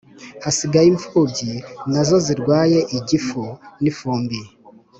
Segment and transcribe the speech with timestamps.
[0.43, 1.51] Hasigaye imfubyi
[1.91, 3.41] nazo zirwaye igifu
[3.81, 4.39] n'ifumbi